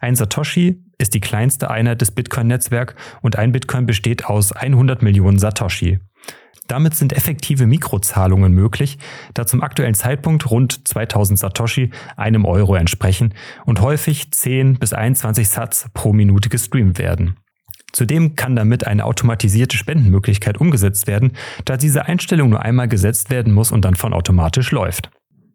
Ein 0.00 0.14
Satoshi 0.14 0.84
ist 0.98 1.14
die 1.14 1.20
kleinste 1.20 1.70
Einheit 1.70 2.02
des 2.02 2.10
Bitcoin-Netzwerks 2.10 2.94
und 3.22 3.36
ein 3.36 3.52
Bitcoin 3.52 3.86
besteht 3.86 4.26
aus 4.26 4.52
100 4.52 5.00
Millionen 5.00 5.38
Satoshi. 5.38 6.00
Damit 6.66 6.94
sind 6.94 7.14
effektive 7.14 7.66
Mikrozahlungen 7.66 8.52
möglich, 8.52 8.98
da 9.32 9.46
zum 9.46 9.62
aktuellen 9.62 9.94
Zeitpunkt 9.94 10.50
rund 10.50 10.86
2000 10.86 11.38
Satoshi 11.38 11.92
einem 12.18 12.44
Euro 12.44 12.74
entsprechen 12.74 13.32
und 13.64 13.80
häufig 13.80 14.32
10 14.32 14.78
bis 14.78 14.92
21 14.92 15.48
Satz 15.48 15.88
pro 15.94 16.12
Minute 16.12 16.50
gestreamt 16.50 16.98
werden. 16.98 17.38
Zudem 17.92 18.36
kann 18.36 18.54
damit 18.54 18.86
eine 18.86 19.04
automatisierte 19.04 19.76
Spendenmöglichkeit 19.76 20.58
umgesetzt 20.58 21.06
werden, 21.06 21.32
da 21.64 21.76
diese 21.76 22.06
Einstellung 22.06 22.50
nur 22.50 22.62
einmal 22.62 22.88
gesetzt 22.88 23.30
werden 23.30 23.52
muss 23.52 23.72
und 23.72 23.84
dann 23.84 23.94
von 23.94 24.12
automatisch 24.12 24.70
läuft. 24.70 25.10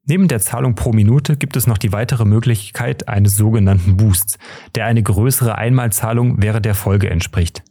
Neben 0.06 0.28
der 0.28 0.40
Zahlung 0.40 0.76
pro 0.76 0.92
Minute 0.92 1.38
gibt 1.38 1.56
es 1.56 1.66
noch 1.66 1.78
die 1.78 1.94
weitere 1.94 2.26
Möglichkeit 2.26 3.08
eines 3.08 3.38
sogenannten 3.38 3.96
Boosts, 3.96 4.38
der 4.76 4.86
eine 4.86 5.02
größere 5.02 5.58
Einmalzahlung 5.58 6.42
während 6.42 6.66
der 6.66 6.76
Folge 6.76 7.10
entspricht. 7.10 7.64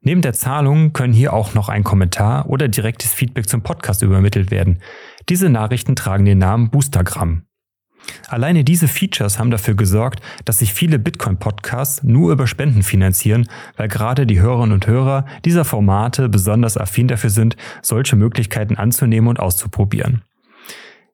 Neben 0.00 0.22
der 0.22 0.32
Zahlung 0.32 0.92
können 0.92 1.12
hier 1.12 1.32
auch 1.32 1.52
noch 1.52 1.68
ein 1.68 1.84
Kommentar 1.84 2.48
oder 2.48 2.68
direktes 2.68 3.12
Feedback 3.12 3.48
zum 3.48 3.62
Podcast 3.62 4.02
übermittelt 4.02 4.50
werden. 4.50 4.80
Diese 5.28 5.50
Nachrichten 5.50 5.96
tragen 5.96 6.24
den 6.24 6.38
Namen 6.38 6.70
Boostergramm. 6.70 7.42
Alleine 8.28 8.64
diese 8.64 8.88
Features 8.88 9.38
haben 9.38 9.50
dafür 9.50 9.74
gesorgt, 9.74 10.20
dass 10.44 10.58
sich 10.58 10.72
viele 10.72 10.98
Bitcoin-Podcasts 10.98 12.02
nur 12.02 12.32
über 12.32 12.46
Spenden 12.46 12.82
finanzieren, 12.82 13.48
weil 13.76 13.88
gerade 13.88 14.26
die 14.26 14.40
Hörerinnen 14.40 14.72
und 14.72 14.86
Hörer 14.86 15.26
dieser 15.44 15.64
Formate 15.64 16.28
besonders 16.28 16.76
affin 16.76 17.08
dafür 17.08 17.30
sind, 17.30 17.56
solche 17.82 18.16
Möglichkeiten 18.16 18.76
anzunehmen 18.76 19.28
und 19.28 19.40
auszuprobieren. 19.40 20.22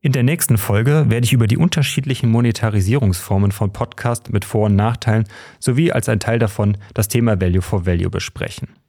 In 0.05 0.11
der 0.11 0.25
nächsten 0.25 0.59
Folge 0.59 1.05
werde 1.11 1.25
ich 1.25 1.33
über 1.33 1.47
die 1.47 1.57
unterschiedlichen 1.57 2.29
Monetarisierungsformen 2.29 3.53
von 3.53 3.73
Podcast 3.73 4.33
mit 4.33 4.45
Vor- 4.45 4.67
und 4.67 4.75
Nachteilen 4.75 5.29
sowie 5.61 5.93
als 5.93 6.09
ein 6.09 6.19
Teil 6.19 6.41
davon 6.41 6.77
das 6.93 7.07
Thema 7.07 7.41
Value 7.41 7.63
for 7.63 7.87
Value 7.87 8.11
besprechen. 8.11 8.82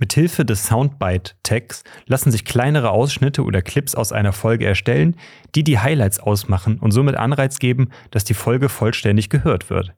Mithilfe 0.00 0.46
des 0.46 0.66
Soundbite-Tags 0.66 1.84
lassen 2.06 2.30
sich 2.30 2.46
kleinere 2.46 2.90
Ausschnitte 2.90 3.44
oder 3.44 3.60
Clips 3.60 3.94
aus 3.94 4.12
einer 4.12 4.32
Folge 4.32 4.66
erstellen, 4.66 5.14
die 5.54 5.62
die 5.62 5.78
Highlights 5.78 6.18
ausmachen 6.18 6.78
und 6.78 6.90
somit 6.90 7.16
Anreiz 7.16 7.58
geben, 7.58 7.90
dass 8.10 8.24
die 8.24 8.34
Folge 8.34 8.70
vollständig 8.70 9.28
gehört 9.28 9.68
wird. 9.68 9.94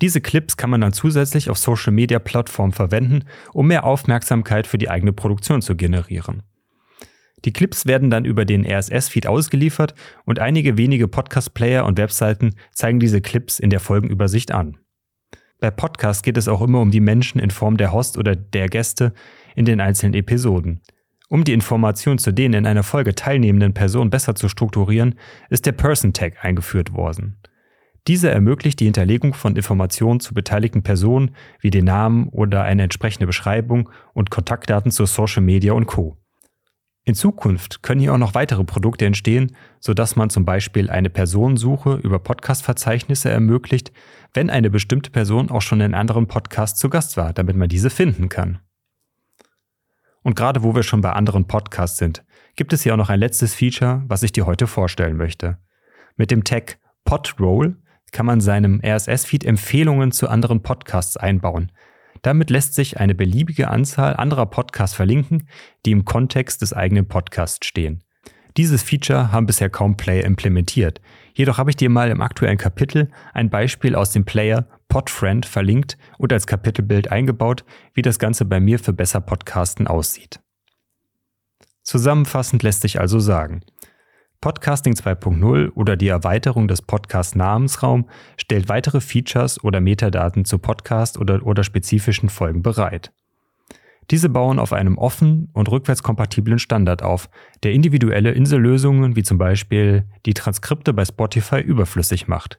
Diese 0.00 0.20
Clips 0.20 0.56
kann 0.56 0.70
man 0.70 0.80
dann 0.80 0.92
zusätzlich 0.92 1.50
auf 1.50 1.58
Social-Media-Plattformen 1.58 2.72
verwenden, 2.72 3.24
um 3.52 3.66
mehr 3.66 3.84
Aufmerksamkeit 3.84 4.66
für 4.66 4.78
die 4.78 4.88
eigene 4.88 5.12
Produktion 5.12 5.60
zu 5.60 5.76
generieren. 5.76 6.42
Die 7.44 7.52
Clips 7.52 7.86
werden 7.86 8.10
dann 8.10 8.24
über 8.24 8.44
den 8.44 8.64
RSS-Feed 8.64 9.26
ausgeliefert 9.26 9.94
und 10.24 10.38
einige 10.38 10.78
wenige 10.78 11.08
Podcast-Player 11.08 11.84
und 11.84 11.98
Webseiten 11.98 12.54
zeigen 12.72 13.00
diese 13.00 13.20
Clips 13.20 13.58
in 13.58 13.70
der 13.70 13.80
Folgenübersicht 13.80 14.52
an. 14.52 14.78
Bei 15.62 15.70
Podcasts 15.70 16.24
geht 16.24 16.36
es 16.36 16.48
auch 16.48 16.60
immer 16.60 16.80
um 16.80 16.90
die 16.90 16.98
Menschen 16.98 17.38
in 17.38 17.52
Form 17.52 17.76
der 17.76 17.92
Host 17.92 18.18
oder 18.18 18.34
der 18.34 18.68
Gäste 18.68 19.12
in 19.54 19.64
den 19.64 19.80
einzelnen 19.80 20.14
Episoden. 20.14 20.80
Um 21.28 21.44
die 21.44 21.52
Information 21.52 22.18
zu 22.18 22.32
den 22.32 22.52
in 22.52 22.66
einer 22.66 22.82
Folge 22.82 23.14
teilnehmenden 23.14 23.72
Personen 23.72 24.10
besser 24.10 24.34
zu 24.34 24.48
strukturieren, 24.48 25.14
ist 25.50 25.64
der 25.64 25.70
Person 25.70 26.14
Tag 26.14 26.44
eingeführt 26.44 26.94
worden. 26.94 27.38
Dieser 28.08 28.32
ermöglicht 28.32 28.80
die 28.80 28.86
Hinterlegung 28.86 29.34
von 29.34 29.54
Informationen 29.54 30.18
zu 30.18 30.34
beteiligten 30.34 30.82
Personen 30.82 31.30
wie 31.60 31.70
den 31.70 31.84
Namen 31.84 32.28
oder 32.30 32.64
eine 32.64 32.82
entsprechende 32.82 33.28
Beschreibung 33.28 33.88
und 34.14 34.30
Kontaktdaten 34.30 34.90
zu 34.90 35.06
Social 35.06 35.42
Media 35.42 35.74
und 35.74 35.86
Co. 35.86 36.16
In 37.04 37.14
Zukunft 37.16 37.82
können 37.82 38.00
hier 38.00 38.14
auch 38.14 38.18
noch 38.18 38.34
weitere 38.34 38.62
Produkte 38.62 39.06
entstehen, 39.06 39.56
sodass 39.80 40.14
man 40.14 40.30
zum 40.30 40.44
Beispiel 40.44 40.88
eine 40.88 41.10
Personensuche 41.10 41.94
über 41.94 42.20
Podcast-Verzeichnisse 42.20 43.28
ermöglicht, 43.28 43.92
wenn 44.34 44.50
eine 44.50 44.70
bestimmte 44.70 45.10
Person 45.10 45.50
auch 45.50 45.62
schon 45.62 45.80
in 45.80 45.94
anderen 45.94 46.28
Podcasts 46.28 46.78
zu 46.78 46.88
Gast 46.88 47.16
war, 47.16 47.32
damit 47.32 47.56
man 47.56 47.68
diese 47.68 47.90
finden 47.90 48.28
kann. 48.28 48.60
Und 50.22 50.36
gerade 50.36 50.62
wo 50.62 50.76
wir 50.76 50.84
schon 50.84 51.00
bei 51.00 51.10
anderen 51.10 51.48
Podcasts 51.48 51.98
sind, 51.98 52.24
gibt 52.54 52.72
es 52.72 52.82
hier 52.82 52.92
auch 52.92 52.98
noch 52.98 53.10
ein 53.10 53.18
letztes 53.18 53.52
Feature, 53.52 54.04
was 54.06 54.22
ich 54.22 54.30
dir 54.30 54.46
heute 54.46 54.68
vorstellen 54.68 55.16
möchte. 55.16 55.58
Mit 56.16 56.30
dem 56.30 56.44
Tag 56.44 56.78
Podroll 57.04 57.82
kann 58.12 58.26
man 58.26 58.40
seinem 58.40 58.80
RSS-Feed 58.84 59.44
Empfehlungen 59.44 60.12
zu 60.12 60.28
anderen 60.28 60.62
Podcasts 60.62 61.16
einbauen, 61.16 61.72
damit 62.22 62.50
lässt 62.50 62.74
sich 62.74 62.98
eine 62.98 63.14
beliebige 63.14 63.68
Anzahl 63.68 64.16
anderer 64.16 64.46
Podcasts 64.46 64.96
verlinken, 64.96 65.48
die 65.84 65.90
im 65.90 66.04
Kontext 66.04 66.62
des 66.62 66.72
eigenen 66.72 67.06
Podcasts 67.06 67.66
stehen. 67.66 68.02
Dieses 68.56 68.82
Feature 68.82 69.32
haben 69.32 69.46
bisher 69.46 69.70
kaum 69.70 69.96
Player 69.96 70.24
implementiert. 70.24 71.00
Jedoch 71.34 71.58
habe 71.58 71.70
ich 71.70 71.76
dir 71.76 71.88
mal 71.88 72.10
im 72.10 72.20
aktuellen 72.20 72.58
Kapitel 72.58 73.10
ein 73.32 73.48
Beispiel 73.48 73.94
aus 73.94 74.10
dem 74.10 74.24
Player 74.24 74.66
Podfriend 74.88 75.46
verlinkt 75.46 75.96
und 76.18 76.32
als 76.32 76.46
Kapitelbild 76.46 77.10
eingebaut, 77.10 77.64
wie 77.94 78.02
das 78.02 78.18
Ganze 78.18 78.44
bei 78.44 78.60
mir 78.60 78.78
für 78.78 78.92
besser 78.92 79.20
Podcasten 79.20 79.86
aussieht. 79.86 80.40
Zusammenfassend 81.82 82.62
lässt 82.62 82.82
sich 82.82 83.00
also 83.00 83.18
sagen, 83.18 83.62
Podcasting 84.42 84.94
2.0 84.94 85.70
oder 85.76 85.96
die 85.96 86.08
Erweiterung 86.08 86.66
des 86.66 86.82
Podcast-Namensraum 86.82 88.08
stellt 88.36 88.68
weitere 88.68 89.00
Features 89.00 89.62
oder 89.62 89.80
Metadaten 89.80 90.44
zu 90.44 90.58
Podcast 90.58 91.16
oder, 91.16 91.46
oder 91.46 91.62
spezifischen 91.62 92.28
Folgen 92.28 92.60
bereit. 92.60 93.12
Diese 94.10 94.28
bauen 94.28 94.58
auf 94.58 94.72
einem 94.72 94.98
offen 94.98 95.48
und 95.52 95.70
rückwärtskompatiblen 95.70 96.58
Standard 96.58 97.04
auf, 97.04 97.30
der 97.62 97.72
individuelle 97.72 98.32
Insellösungen 98.32 99.14
wie 99.14 99.22
zum 99.22 99.38
Beispiel 99.38 100.08
die 100.26 100.34
Transkripte 100.34 100.92
bei 100.92 101.04
Spotify 101.04 101.60
überflüssig 101.60 102.26
macht. 102.26 102.58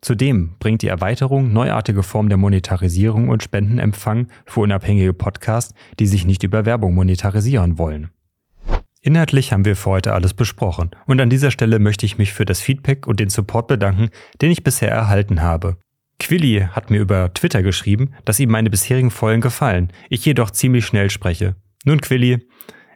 Zudem 0.00 0.54
bringt 0.60 0.82
die 0.82 0.88
Erweiterung 0.88 1.52
neuartige 1.52 2.04
Formen 2.04 2.28
der 2.28 2.38
Monetarisierung 2.38 3.28
und 3.28 3.42
Spendenempfang 3.42 4.28
für 4.46 4.60
unabhängige 4.60 5.14
Podcasts, 5.14 5.74
die 5.98 6.06
sich 6.06 6.24
nicht 6.24 6.44
über 6.44 6.64
Werbung 6.64 6.94
monetarisieren 6.94 7.76
wollen. 7.76 8.12
Inhaltlich 9.00 9.52
haben 9.52 9.64
wir 9.64 9.76
für 9.76 9.90
heute 9.90 10.12
alles 10.12 10.34
besprochen 10.34 10.90
und 11.06 11.20
an 11.20 11.30
dieser 11.30 11.50
Stelle 11.50 11.78
möchte 11.78 12.04
ich 12.04 12.18
mich 12.18 12.32
für 12.32 12.44
das 12.44 12.60
Feedback 12.60 13.06
und 13.06 13.20
den 13.20 13.30
Support 13.30 13.68
bedanken, 13.68 14.10
den 14.40 14.50
ich 14.50 14.64
bisher 14.64 14.90
erhalten 14.90 15.40
habe. 15.42 15.76
Quilly 16.18 16.66
hat 16.72 16.90
mir 16.90 16.98
über 16.98 17.32
Twitter 17.32 17.62
geschrieben, 17.62 18.14
dass 18.24 18.40
ihm 18.40 18.50
meine 18.50 18.70
bisherigen 18.70 19.12
Folgen 19.12 19.40
gefallen, 19.40 19.92
ich 20.10 20.24
jedoch 20.24 20.50
ziemlich 20.50 20.84
schnell 20.84 21.10
spreche. 21.10 21.54
Nun 21.84 22.00
Quilly, 22.00 22.48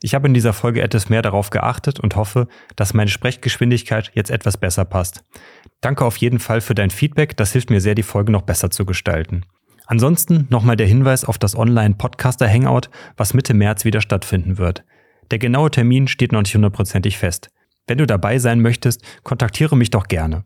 ich 0.03 0.15
habe 0.15 0.27
in 0.27 0.35
dieser 0.35 0.53
Folge 0.53 0.83
etwas 0.83 1.09
mehr 1.09 1.23
darauf 1.23 1.51
geachtet 1.51 2.01
und 2.01 2.17
hoffe, 2.17 2.49
dass 2.75 2.95
meine 2.95 3.11
Sprechgeschwindigkeit 3.11 4.11
jetzt 4.15 4.31
etwas 4.31 4.57
besser 4.57 4.85
passt. 4.85 5.23
Danke 5.81 6.05
auf 6.05 6.17
jeden 6.17 6.41
Fall 6.41 6.61
für 6.61 6.75
dein 6.75 6.91
Feedback, 6.91 7.37
das 7.37 7.53
hilft 7.53 7.71
mir 7.71 7.81
sehr, 7.81 7.95
die 7.95 8.03
Folge 8.03 8.33
noch 8.33 8.43
besser 8.43 8.71
zu 8.71 8.85
gestalten. 8.85 9.45
Ansonsten 9.87 10.47
nochmal 10.51 10.77
der 10.77 10.87
Hinweis 10.87 11.25
auf 11.25 11.39
das 11.39 11.57
Online-Podcaster-Hangout, 11.57 12.91
was 13.17 13.35
Mitte 13.35 13.55
März 13.55 13.85
wieder 13.85 14.01
stattfinden 14.01 14.59
wird. 14.59 14.85
Der 15.33 15.39
genaue 15.39 15.71
Termin 15.71 16.09
steht 16.09 16.31
noch 16.31 16.43
nicht 16.43 16.55
hundertprozentig 16.55 17.17
fest. 17.17 17.51
Wenn 17.87 17.97
du 17.97 18.07
dabei 18.07 18.39
sein 18.39 18.61
möchtest, 18.61 19.03
kontaktiere 19.23 19.79
mich 19.79 19.89
doch 19.89 20.07
gerne. 20.07 20.45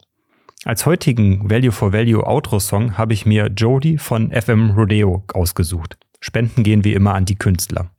Als 0.65 0.87
heutigen 0.87 1.51
Value 1.51 1.73
for 1.73 1.93
Value 1.93 2.25
Outro 2.25 2.61
Song 2.61 2.97
habe 2.97 3.13
ich 3.13 3.27
mir 3.27 3.49
Jody 3.49 3.99
von 3.99 4.31
FM 4.31 4.71
Rodeo 4.71 5.25
ausgesucht. 5.35 5.99
Spenden 6.21 6.63
gehen 6.63 6.85
wie 6.85 6.95
immer 6.95 7.15
an 7.15 7.25
die 7.25 7.35
Künstler. 7.35 7.91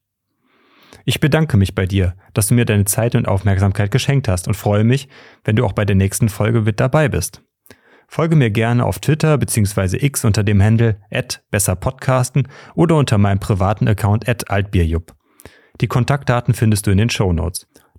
Ich 1.04 1.20
bedanke 1.20 1.58
mich 1.58 1.76
bei 1.76 1.86
dir, 1.86 2.16
dass 2.34 2.48
du 2.48 2.54
mir 2.54 2.64
deine 2.64 2.86
Zeit 2.86 3.16
und 3.16 3.28
Aufmerksamkeit 3.28 3.92
geschenkt 3.92 4.30
hast 4.30 4.48
und 4.48 4.54
freue 4.54 4.86
mich, 4.86 5.10
wenn 5.44 5.58
du 5.58 5.66
auch 5.66 5.74
bei 5.74 5.84
der 5.84 5.96
nächsten 5.98 6.30
Folge 6.30 6.62
mit 6.62 6.80
dabei 6.80 7.10
bist. 7.10 7.44
Folge 8.08 8.38
mir 8.38 8.50
gerne 8.50 8.86
auf 8.86 9.00
Twitter 9.00 9.38
bzw. 9.38 9.98
X 10.06 10.24
unter 10.24 10.46
dem 10.46 10.64
Handle 10.64 11.02
besserpodcasten 11.52 12.48
oder 12.76 12.96
unter 12.96 13.18
meinem 13.18 13.40
privaten 13.40 13.90
Account 13.90 14.30
altbierjupp. 14.50 15.17
Die 15.82 15.88
Kontaktdaten 15.88 16.54
findest 16.54 16.88
du 16.88 16.92
in 16.92 16.98
den 16.98 17.10
Show. 17.10 17.34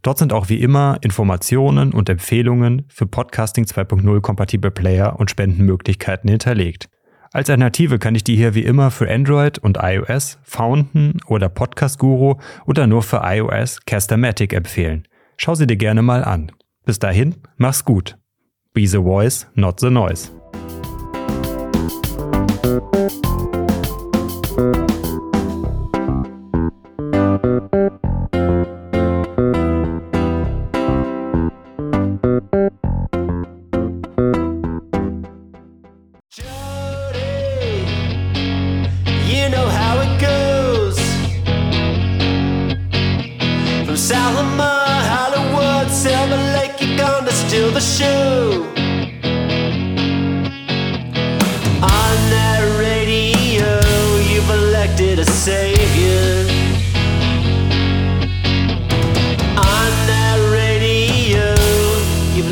Dort 0.02 0.18
sind 0.18 0.32
auch 0.32 0.48
wie 0.48 0.60
immer 0.60 0.98
Informationen 1.00 1.92
und 1.92 2.08
Empfehlungen 2.08 2.84
für 2.88 3.06
Podcasting 3.06 3.64
2.0 3.64 4.20
kompatible 4.20 4.70
Player 4.70 5.18
und 5.18 5.30
Spendenmöglichkeiten 5.30 6.28
hinterlegt. 6.30 6.88
Alternative 7.32 7.98
kann 7.98 8.14
ich 8.14 8.24
dir 8.24 8.36
hier 8.36 8.54
wie 8.54 8.64
immer 8.64 8.90
für 8.90 9.10
Android 9.10 9.58
und 9.58 9.78
iOS 9.80 10.38
Fountain 10.42 11.20
oder 11.26 11.48
Podcast 11.48 11.98
Guru 11.98 12.36
oder 12.66 12.86
nur 12.86 13.02
für 13.02 13.20
iOS 13.22 13.84
Castamatic 13.84 14.52
empfehlen. 14.52 15.06
Schau 15.36 15.54
sie 15.54 15.66
dir 15.66 15.76
gerne 15.76 16.02
mal 16.02 16.24
an. 16.24 16.52
Bis 16.86 16.98
dahin, 16.98 17.36
mach's 17.56 17.84
gut. 17.84 18.16
Be 18.72 18.86
the 18.86 18.98
voice, 18.98 19.46
not 19.54 19.78
the 19.80 19.90
noise. 19.90 20.37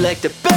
like 0.06 0.20
the 0.20 0.28
best. 0.28 0.55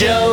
Joe. 0.00 0.29